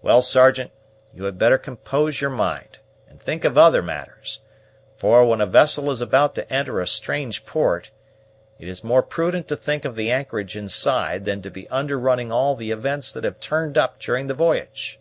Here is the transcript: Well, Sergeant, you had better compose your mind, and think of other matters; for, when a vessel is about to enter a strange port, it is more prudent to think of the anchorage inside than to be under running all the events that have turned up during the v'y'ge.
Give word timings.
Well, 0.00 0.22
Sergeant, 0.22 0.70
you 1.12 1.24
had 1.24 1.36
better 1.36 1.58
compose 1.58 2.22
your 2.22 2.30
mind, 2.30 2.78
and 3.06 3.20
think 3.20 3.44
of 3.44 3.58
other 3.58 3.82
matters; 3.82 4.40
for, 4.96 5.26
when 5.26 5.42
a 5.42 5.46
vessel 5.46 5.90
is 5.90 6.00
about 6.00 6.34
to 6.36 6.50
enter 6.50 6.80
a 6.80 6.86
strange 6.86 7.44
port, 7.44 7.90
it 8.58 8.66
is 8.66 8.82
more 8.82 9.02
prudent 9.02 9.46
to 9.48 9.56
think 9.56 9.84
of 9.84 9.94
the 9.94 10.10
anchorage 10.10 10.56
inside 10.56 11.26
than 11.26 11.42
to 11.42 11.50
be 11.50 11.68
under 11.68 11.98
running 11.98 12.32
all 12.32 12.56
the 12.56 12.70
events 12.70 13.12
that 13.12 13.24
have 13.24 13.40
turned 13.40 13.76
up 13.76 13.98
during 14.00 14.26
the 14.26 14.34
v'y'ge. 14.34 14.96